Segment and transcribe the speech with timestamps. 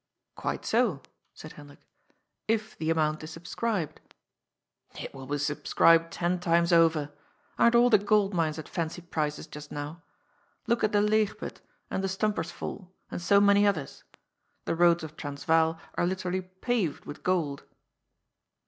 [0.35, 1.03] "Quite so,*'
[1.35, 1.87] said Hendrik,"
[2.47, 4.01] if the amount is subscribed.""
[4.99, 7.11] It will be subscribed ten times over.
[7.59, 10.01] Aren't all the gold mines at fancy prices just now?
[10.65, 11.61] Look at the Leeg put
[11.91, 14.03] and the Stumper's Fall, and so many others.
[14.65, 17.61] The roads of Transvaal are literally paved with gold."